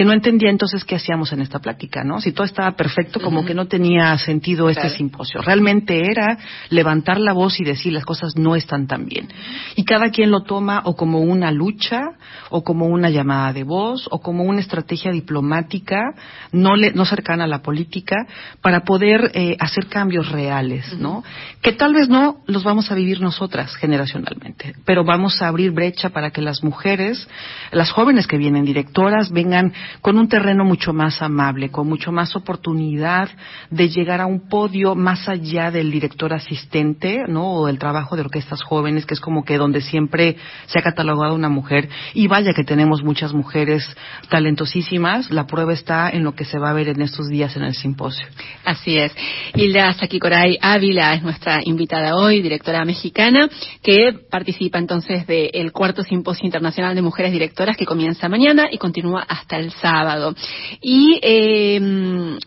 [0.00, 2.22] que no entendía entonces qué hacíamos en esta plática, ¿no?
[2.22, 5.42] Si todo estaba perfecto, como que no tenía sentido este simposio.
[5.42, 6.38] Realmente era
[6.70, 9.28] levantar la voz y decir las cosas no están tan bien.
[9.76, 12.12] Y cada quien lo toma o como una lucha,
[12.48, 16.14] o como una llamada de voz, o como una estrategia diplomática,
[16.50, 18.26] no, le, no cercana a la política,
[18.62, 21.22] para poder eh, hacer cambios reales, ¿no?
[21.60, 26.08] Que tal vez no los vamos a vivir nosotras generacionalmente, pero vamos a abrir brecha
[26.08, 27.28] para que las mujeres,
[27.70, 32.36] las jóvenes que vienen directoras, vengan con un terreno mucho más amable, con mucho más
[32.36, 33.28] oportunidad
[33.70, 37.52] de llegar a un podio más allá del director asistente, ¿no?
[37.52, 40.36] O el trabajo de orquestas jóvenes, que es como que donde siempre
[40.66, 41.88] se ha catalogado una mujer.
[42.14, 43.84] Y vaya que tenemos muchas mujeres
[44.28, 45.30] talentosísimas.
[45.30, 47.74] La prueba está en lo que se va a ver en estos días en el
[47.74, 48.26] simposio.
[48.64, 49.12] Así es.
[49.54, 53.48] Hilda Sakikoray Ávila es nuestra invitada hoy, directora mexicana,
[53.82, 59.24] que participa entonces del cuarto simposio internacional de mujeres directoras que comienza mañana y continúa
[59.28, 60.34] hasta el sábado.
[60.80, 62.38] Y eh,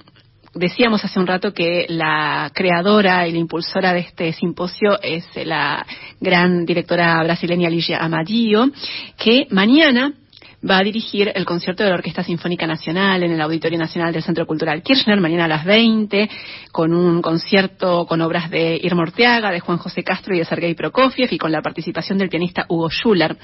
[0.53, 5.85] decíamos hace un rato que la creadora y la impulsora de este simposio es la
[6.19, 8.69] gran directora brasileña Ligia Amadio,
[9.17, 10.13] que mañana
[10.69, 14.23] va a dirigir el concierto de la Orquesta Sinfónica Nacional en el Auditorio Nacional del
[14.23, 16.29] Centro Cultural Kirchner mañana a las 20,
[16.71, 20.73] con un concierto con obras de Irma Orteaga, de Juan José Castro y de Sergei
[20.73, 23.35] Prokofiev y con la participación del pianista Hugo Schuller.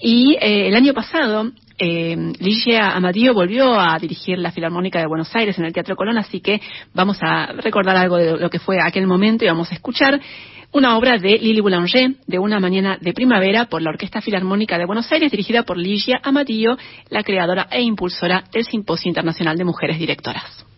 [0.00, 5.34] Y eh, el año pasado eh, Ligia Amadío volvió a dirigir la Filarmónica de Buenos
[5.34, 6.60] Aires en el Teatro Colón, así que
[6.94, 10.20] vamos a recordar algo de lo que fue aquel momento y vamos a escuchar
[10.72, 14.86] una obra de Lili Boulanger, de una mañana de primavera, por la Orquesta Filarmónica de
[14.86, 16.78] Buenos Aires, dirigida por Ligia Amadío,
[17.10, 20.71] la creadora e impulsora del Simposio Internacional de Mujeres Directoras.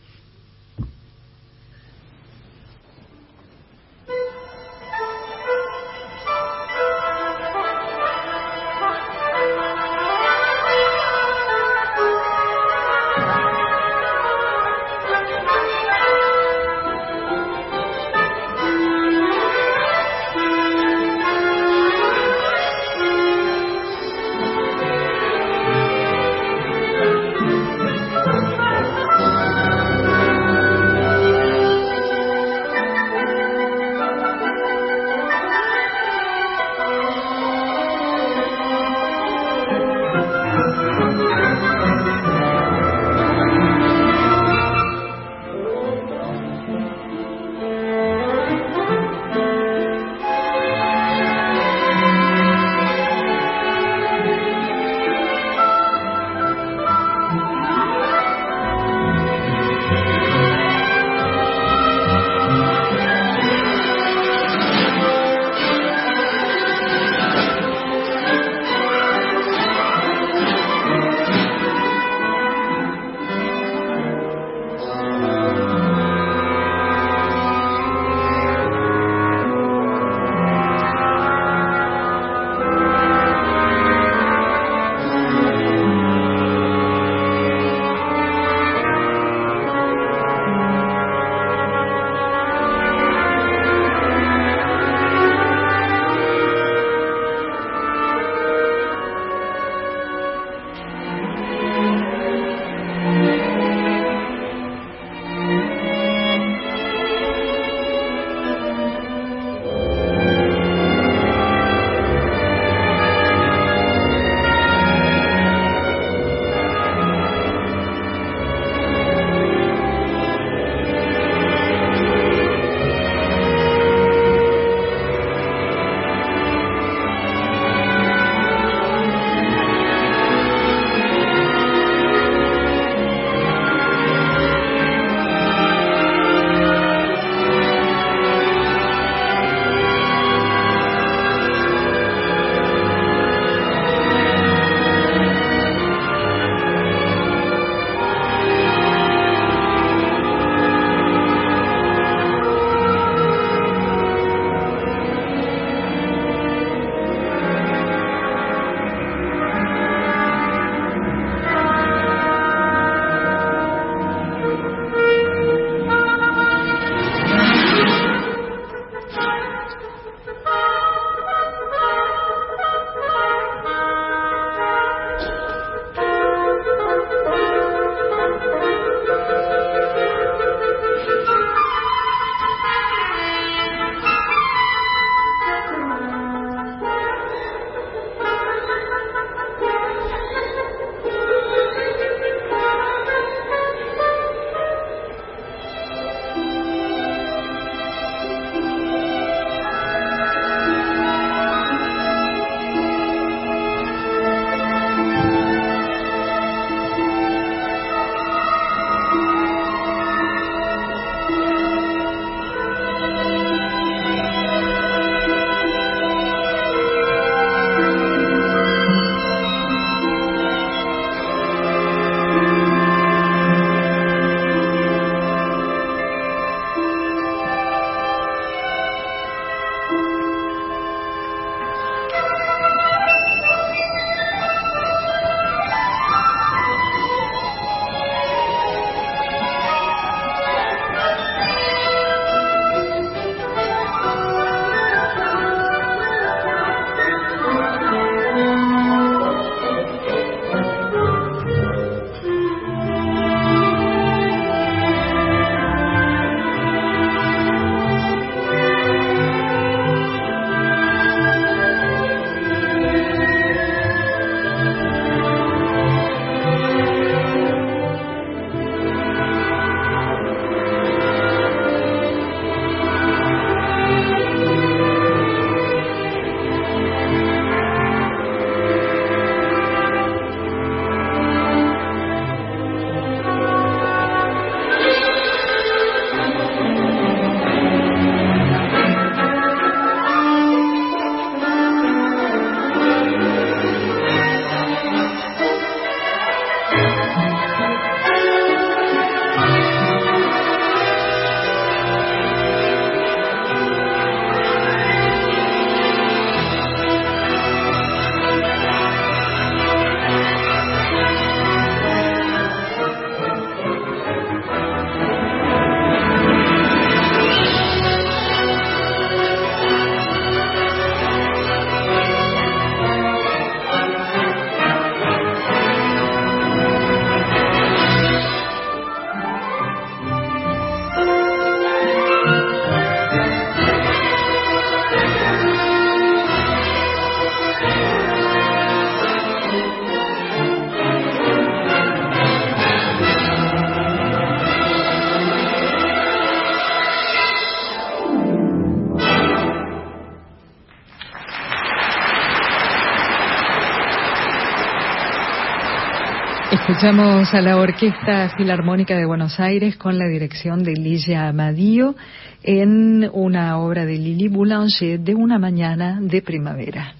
[356.84, 361.94] Escuchamos a la Orquesta Filarmónica de Buenos Aires con la dirección de Ligia Amadío
[362.42, 366.94] en una obra de Lili Boulanger de una mañana de primavera.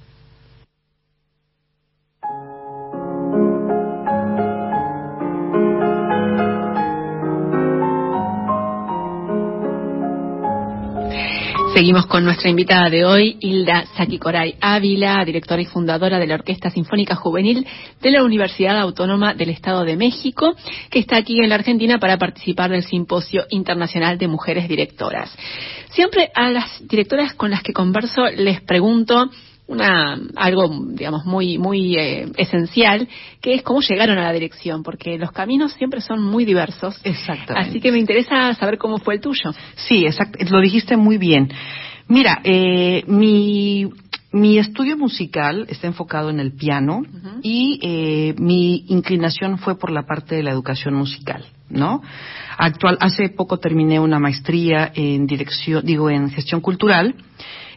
[11.74, 16.70] Seguimos con nuestra invitada de hoy, Hilda Sakikoray Ávila, directora y fundadora de la Orquesta
[16.70, 17.66] Sinfónica Juvenil
[18.01, 20.55] de la Universidad Autónoma del Estado de México,
[20.88, 25.36] que está aquí en la Argentina para participar del Simposio Internacional de Mujeres Directoras.
[25.90, 29.28] Siempre a las directoras con las que converso les pregunto
[29.66, 33.08] una algo digamos muy muy eh, esencial
[33.40, 37.00] que es cómo llegaron a la dirección porque los caminos siempre son muy diversos.
[37.04, 37.70] Exactamente.
[37.70, 39.52] Así que me interesa saber cómo fue el tuyo.
[39.76, 41.50] Sí exacto lo dijiste muy bien.
[42.08, 43.90] Mira eh, mi
[44.34, 47.02] mi estudio musical está enfocado en el piano
[47.40, 52.02] y eh, mi inclinación fue por la parte de la educación musical, ¿no?
[52.58, 57.14] Actual, hace poco terminé una maestría en dirección, digo, en gestión cultural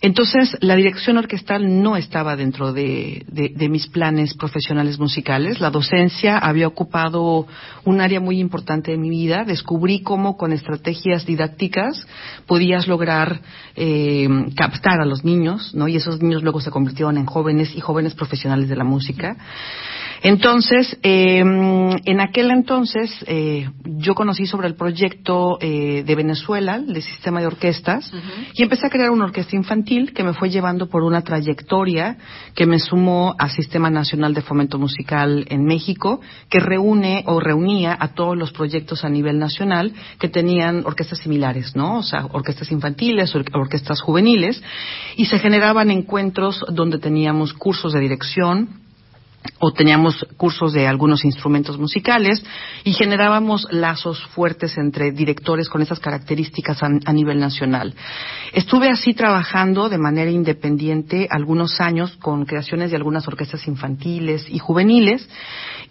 [0.01, 3.25] entonces, la dirección orquestal no estaba dentro de,
[3.69, 5.59] mis planes profesionales musicales.
[5.59, 7.47] La docencia había ocupado
[7.83, 9.43] un área muy importante de mi vida.
[9.43, 12.05] Descubrí cómo con estrategias didácticas
[12.45, 13.41] podías lograr
[13.75, 15.87] eh, captar a los niños, ¿no?
[15.87, 19.35] Y esos niños luego se convirtieron en jóvenes y jóvenes profesionales de la música.
[20.23, 27.01] Entonces, em, en aquel entonces, eh, yo conocí sobre el proyecto eh, de Venezuela, de
[27.01, 28.11] sistema de orquestas,
[28.53, 32.17] y empecé a crear una orquesta infantil que me fue llevando por una trayectoria
[32.55, 36.19] que me sumó al Sistema Nacional de Fomento Musical en México,
[36.49, 41.73] que reúne o reunía a todos los proyectos a nivel nacional que tenían orquestas similares,
[41.73, 41.99] ¿no?
[41.99, 44.61] O sea, orquestas infantiles, orquestas juveniles,
[45.15, 48.86] y se generaban encuentros donde teníamos cursos de dirección,
[49.59, 52.43] o teníamos cursos de algunos instrumentos musicales
[52.83, 57.93] y generábamos lazos fuertes entre directores con esas características a, nivel nacional.
[58.53, 64.59] Estuve así trabajando de manera independiente algunos años con creaciones de algunas orquestas infantiles y
[64.59, 65.27] juveniles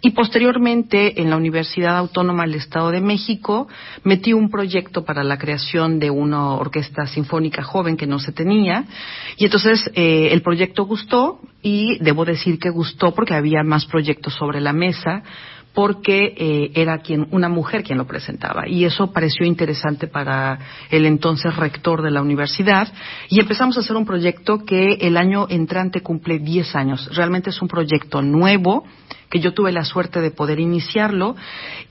[0.01, 3.67] y posteriormente en la Universidad Autónoma del Estado de México
[4.03, 8.85] metí un proyecto para la creación de una orquesta sinfónica joven que no se tenía
[9.37, 11.39] y entonces eh, el proyecto gustó
[11.69, 15.21] y debo decir que gustó porque había más proyectos sobre la mesa
[15.77, 20.57] porque eh, era quien una mujer quien lo presentaba y eso pareció interesante para
[20.89, 22.91] el entonces rector de la universidad
[23.29, 27.07] y empezamos a hacer un proyecto que el año entrante cumple 10 años.
[27.15, 28.85] Realmente es un proyecto nuevo
[29.29, 31.35] que yo tuve la suerte de poder iniciarlo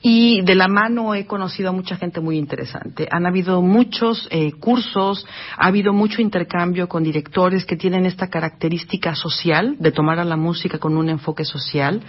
[0.02, 3.06] y de la mano he conocido a mucha gente muy interesante.
[3.12, 5.24] Han habido muchos eh, cursos,
[5.56, 10.36] ha habido mucho intercambio con directores que tienen esta característica social de tomar a la
[10.36, 12.02] música con un enfoque social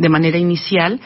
[0.00, 1.00] de manera inicial.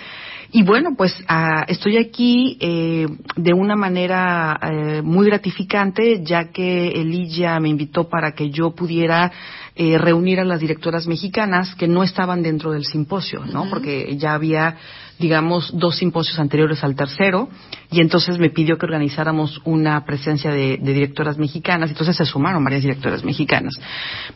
[0.53, 6.89] Y bueno, pues ah, estoy aquí eh, de una manera eh, muy gratificante, ya que
[6.89, 9.33] Elilla me invitó para que yo pudiera
[9.75, 13.69] eh, reunir a las directoras mexicanas que no estaban dentro del simposio, ¿no?
[13.69, 14.77] Porque ya había,
[15.19, 17.49] digamos, dos simposios anteriores al tercero,
[17.91, 22.65] y entonces me pidió que organizáramos una presencia de, de directoras mexicanas, entonces se sumaron
[22.65, 23.75] varias directoras mexicanas.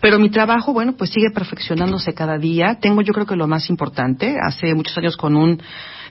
[0.00, 2.78] Pero mi trabajo, bueno, pues sigue perfeccionándose cada día.
[2.80, 5.60] Tengo yo creo que lo más importante, hace muchos años con un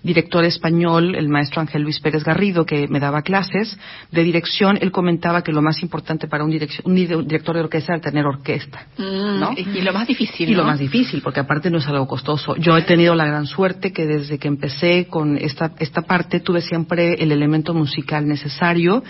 [0.03, 3.77] director español, el maestro Ángel Luis Pérez Garrido, que me daba clases
[4.11, 8.25] de dirección, él comentaba que lo más importante para un, director de orquesta era tener
[8.25, 8.87] orquesta.
[8.97, 9.53] Mm, ¿no?
[9.57, 10.49] Y lo más difícil.
[10.49, 12.55] Y lo más difícil, porque aparte no es algo costoso.
[12.55, 16.61] Yo he tenido la gran suerte que desde que empecé con esta, esta parte tuve
[16.61, 19.03] siempre el elemento musical necesario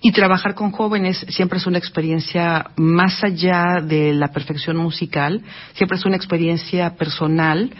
[0.00, 5.42] y trabajar con jóvenes siempre es una experiencia más allá de la perfección musical,
[5.74, 7.70] siempre es una experiencia personal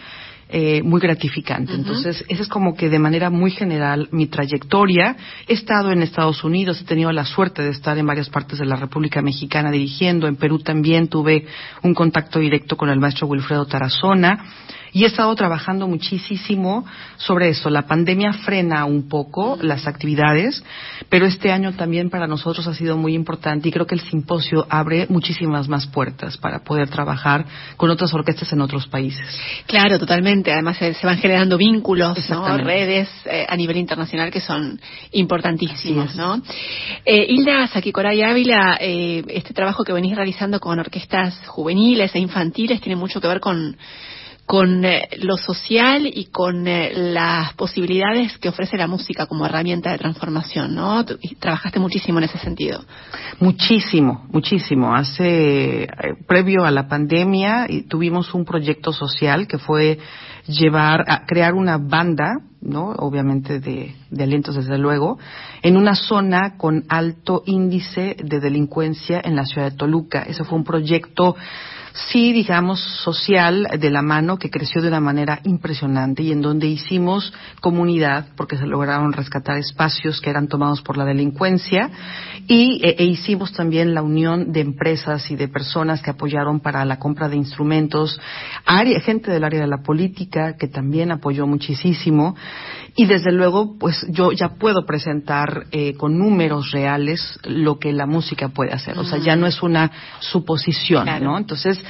[0.49, 1.75] eh, muy gratificante.
[1.75, 5.17] Entonces, esa es como que de manera muy general mi trayectoria.
[5.49, 8.67] He estado en Estados Unidos, he tenido la suerte de estar en varias partes de
[8.67, 10.27] la República Mexicana dirigiendo.
[10.27, 11.47] En Perú también tuve
[11.83, 14.45] un contacto directo con el maestro Wilfredo Tarazona
[14.95, 17.69] y he estado trabajando muchísimo sobre eso.
[17.69, 20.63] La pandemia frena un poco las actividades,
[21.09, 24.67] pero este año también para nosotros ha sido muy importante y creo que el simposio
[24.71, 27.45] abre muchísimas más puertas para poder trabajar
[27.77, 29.27] con otras orquestas en otros países.
[29.67, 30.53] Claro, totalmente.
[30.53, 32.17] Además se, van generando vínculos,
[32.63, 34.81] redes eh, a nivel internacional que son
[35.11, 36.41] importantísimos, ¿no?
[37.05, 42.81] Eh, Hilda Saquicoray Ávila, eh, este trabajo que venís realizando con orquestas juveniles e infantiles
[42.81, 43.77] tiene mucho que ver con
[44.47, 49.91] con eh, lo social y con eh, las posibilidades que ofrece la música como herramienta
[49.91, 51.03] de transformación, ¿no?
[51.23, 52.85] Y trabajaste muchísimo en ese sentido.
[53.41, 54.95] Muchísimo, muchísimo.
[54.95, 55.89] Hace, eh,
[56.27, 59.99] previo a la pandemia, tuvimos un proyecto social que fue
[60.47, 62.91] llevar a crear una banda, ¿no?
[62.99, 65.19] Obviamente de, de alientos, desde luego,
[65.63, 70.23] en una zona con alto índice de delincuencia en la ciudad de Toluca.
[70.23, 71.35] Ese fue un proyecto
[71.95, 76.67] sí, digamos, social de la mano que creció de una manera impresionante y en donde
[76.67, 81.89] hicimos comunidad porque se lograron rescatar espacios que eran tomados por la delincuencia
[82.49, 86.85] y e, e hicimos también la unión de empresas y de personas que apoyaron para
[86.85, 88.21] la compra de instrumentos,
[88.67, 92.35] área, gente del área de la política que también apoyó muchísimo
[92.97, 98.07] y desde luego, pues yo ya puedo presentar eh, con números reales lo que la
[98.07, 98.99] música puede hacer.
[98.99, 99.91] O sea, ya no es una
[100.21, 101.37] suposición, ¿no?
[101.37, 101.83] Entonces,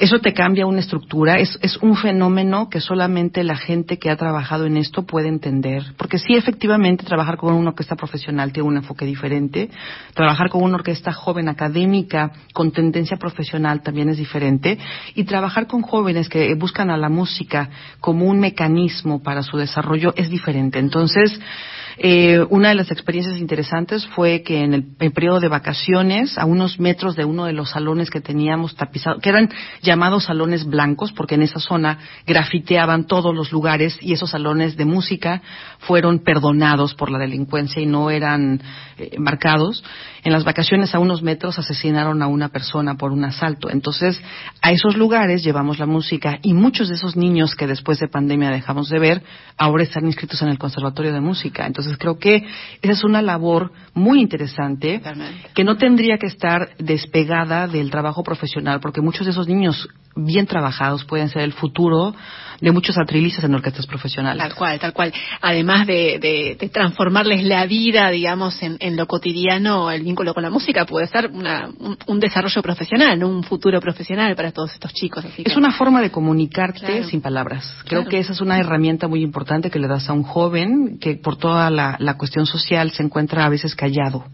[0.00, 4.16] eso te cambia una estructura, es, es, un fenómeno que solamente la gente que ha
[4.16, 8.78] trabajado en esto puede entender, porque sí, efectivamente, trabajar con una orquesta profesional tiene un
[8.78, 9.68] enfoque diferente,
[10.14, 14.78] trabajar con una orquesta joven académica con tendencia profesional también es diferente,
[15.14, 17.68] y trabajar con jóvenes que buscan a la música
[18.00, 20.78] como un mecanismo para su desarrollo es diferente.
[20.78, 21.38] Entonces,
[21.98, 26.78] eh, una de las experiencias interesantes fue que en el, periodo de vacaciones, a unos
[26.78, 29.50] metros de uno de los salones que teníamos tapizados, que eran
[29.82, 34.84] llamados salones blancos, porque en esa zona grafiteaban todos los lugares y esos salones de
[34.84, 35.42] música
[35.80, 38.60] fueron perdonados por la delincuencia y no eran
[38.98, 39.82] eh, marcados.
[40.22, 43.70] En las vacaciones, a unos metros, asesinaron a una persona por un asalto.
[43.70, 44.20] Entonces,
[44.62, 48.50] a esos lugares llevamos la música y muchos de esos niños que después de pandemia
[48.50, 49.22] dejamos de ver,
[49.56, 51.66] ahora están inscritos en el Conservatorio de Música.
[51.66, 52.46] Entonces, creo que
[52.82, 55.00] esa es una labor muy interesante
[55.54, 60.46] que no tendría que estar despegada del trabajo profesional, porque muchos de esos niños bien
[60.46, 62.14] trabajados pueden ser el futuro
[62.60, 64.42] de muchos atrilistas en orquestas profesionales.
[64.42, 65.12] Tal cual, tal cual.
[65.40, 71.06] Además de, transformarles la vida, digamos, en, lo cotidiano, el vínculo con la música puede
[71.06, 75.24] ser un, desarrollo profesional, un futuro profesional para todos estos chicos.
[75.38, 77.74] es una forma de comunicarte sin palabras.
[77.86, 81.14] Creo que esa es una herramienta muy importante que le das a un joven que
[81.14, 84.24] por toda la, cuestión social se encuentra a veces callado.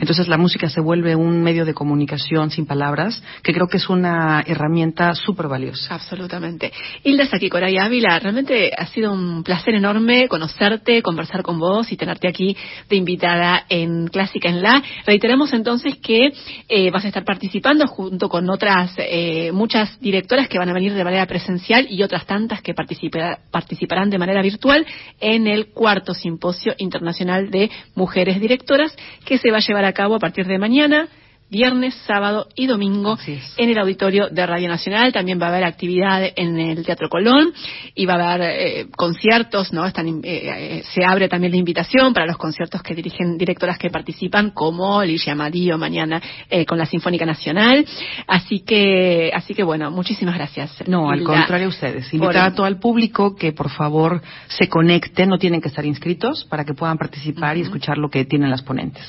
[0.00, 3.88] Entonces la música se vuelve un medio de comunicación sin palabras, que creo que es
[3.90, 5.94] una herramienta súper valiosa.
[5.94, 6.72] Absolutamente.
[7.02, 7.26] Hilda
[7.66, 12.56] Saquicora Ávila, realmente ha sido un placer enorme conocerte, conversar con vos y tenerte aquí
[12.88, 14.82] de invitada en Clásica en La.
[15.04, 16.32] Reiteramos entonces que
[16.68, 20.94] eh, vas a estar participando junto con otras eh, muchas directoras que van a venir
[20.94, 24.86] de manera presencial y otras tantas que participarán de manera virtual
[25.20, 28.94] en el cuarto simposio internacional de mujeres directoras
[29.24, 31.08] que se va a llevar a cabo a partir de mañana
[31.48, 33.16] viernes, sábado y domingo
[33.56, 35.12] en el auditorio de Radio Nacional.
[35.12, 37.52] También va a haber actividad en el Teatro Colón
[37.94, 39.86] y va a haber eh, conciertos, ¿no?
[39.86, 43.90] Están, eh, eh, se abre también la invitación para los conciertos que dirigen directoras que
[43.90, 46.20] participan, como Ligia Madío mañana
[46.66, 47.84] con la Sinfónica Nacional.
[48.26, 50.82] Así que, así que bueno, muchísimas gracias.
[50.88, 52.12] No, al contrario ustedes.
[52.12, 56.44] Invitar a todo el público que por favor se conecte, no tienen que estar inscritos
[56.44, 59.04] para que puedan participar y escuchar lo que tienen las ponentes.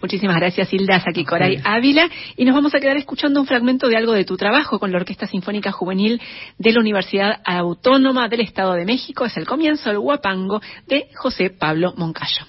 [0.00, 1.00] Muchísimas gracias, Hilda
[2.36, 4.98] Y nos vamos a quedar escuchando un fragmento de algo de tu trabajo con la
[4.98, 6.20] Orquesta Sinfónica Juvenil
[6.58, 9.24] de la Universidad Autónoma del Estado de México.
[9.24, 12.44] Es el comienzo del Huapango de José Pablo Moncayo.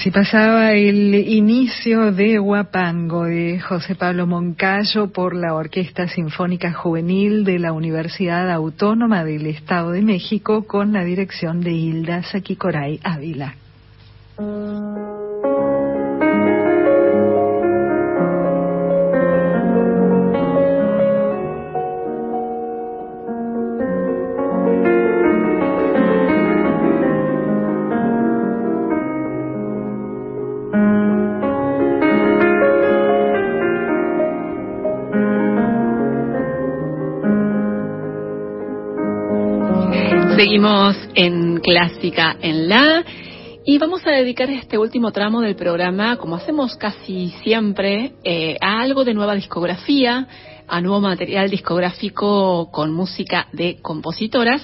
[0.00, 7.44] Así pasaba el inicio de Huapango de José Pablo Moncayo por la Orquesta Sinfónica Juvenil
[7.44, 13.56] de la Universidad Autónoma del Estado de México con la dirección de Hilda Saquicoray Ávila.
[40.40, 43.04] Seguimos en Clásica en La
[43.66, 48.80] y vamos a dedicar este último tramo del programa, como hacemos casi siempre, eh, a
[48.80, 50.26] algo de nueva discografía,
[50.66, 54.62] a nuevo material discográfico con música de compositoras.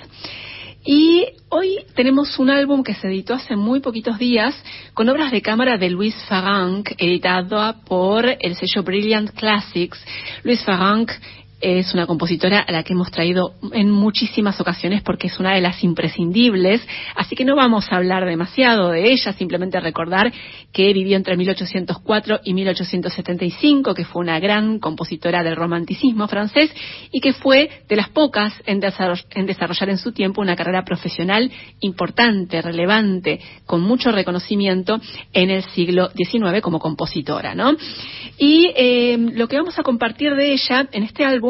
[0.82, 4.55] Y hoy tenemos un álbum que se editó hace muy poquitos días
[4.94, 10.03] con obras de cámara de Luis Farranc, editado por el sello Brilliant Classics.
[10.43, 11.11] Luis Farranc
[11.61, 15.62] es una compositora a la que hemos traído en muchísimas ocasiones porque es una de
[15.62, 20.33] las imprescindibles, así que no vamos a hablar demasiado de ella, simplemente recordar
[20.73, 26.70] que vivió entre 1804 y 1875, que fue una gran compositora del romanticismo francés
[27.11, 31.51] y que fue de las pocas en, desarrollar en su tiempo una carrera profesional
[31.81, 35.01] importante, relevante, con mucho reconocimiento
[35.33, 37.74] en el siglo XIX como compositora, ¿no?
[38.39, 41.45] Y eh, lo que vamos a compartir de ella en este álbum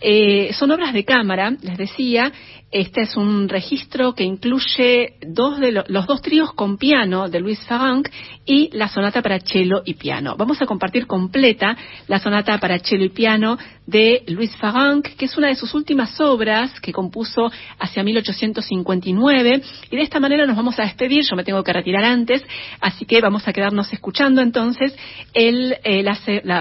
[0.00, 2.32] eh, son obras de cámara, les decía,
[2.74, 7.64] este es un registro que incluye dos de los dos tríos con piano de Luis
[7.66, 8.08] Farranc
[8.44, 10.34] y la sonata para cello y piano.
[10.36, 11.76] Vamos a compartir completa
[12.08, 13.56] la sonata para cello y piano
[13.86, 17.48] de Luis Farranc, que es una de sus últimas obras que compuso
[17.78, 21.22] hacia 1859 y de esta manera nos vamos a despedir.
[21.22, 22.42] Yo me tengo que retirar antes,
[22.80, 24.96] así que vamos a quedarnos escuchando entonces
[25.32, 26.04] el, eh,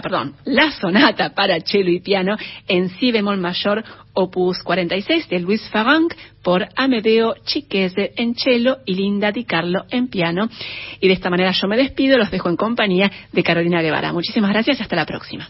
[0.03, 2.37] perdón, la sonata para cello y piano
[2.67, 3.83] en si bemol mayor
[4.13, 10.07] opus 46 de Luis Farranc por Amedeo Chiquese en cello y Linda Di Carlo en
[10.07, 10.49] piano.
[10.99, 14.13] Y de esta manera yo me despido, los dejo en compañía de Carolina Guevara.
[14.13, 15.49] Muchísimas gracias y hasta la próxima.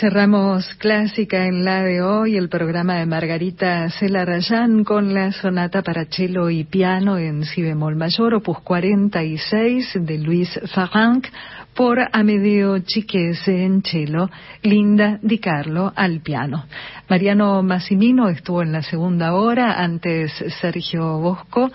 [0.00, 6.04] Cerramos clásica en la de hoy, el programa de Margarita Celarayán con la sonata para
[6.04, 11.26] cello y piano en si bemol mayor, opus 46 de Luis Farranc
[11.74, 14.30] por Amedeo Chiquese en cello,
[14.62, 16.66] Linda Di Carlo al piano.
[17.08, 21.72] Mariano Massimino estuvo en la segunda hora, antes Sergio Bosco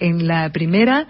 [0.00, 1.06] en la primera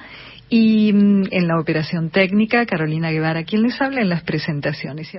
[0.50, 5.10] y mm, en la operación técnica, Carolina Guevara, quien les habla en las presentaciones.